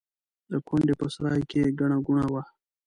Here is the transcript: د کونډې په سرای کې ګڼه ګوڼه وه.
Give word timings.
د 0.51 0.53
کونډې 0.67 0.93
په 0.99 1.05
سرای 1.15 1.41
کې 1.49 1.73
ګڼه 1.79 1.97
ګوڼه 2.05 2.25
وه. 2.33 2.43